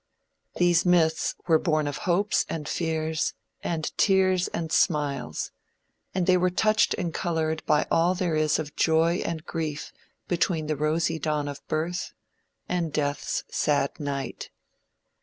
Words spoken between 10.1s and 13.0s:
between the rosy dawn of birth, and